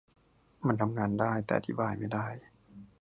[0.65, 2.27] มันทำงานได้ แต่อธิบายไม่ได้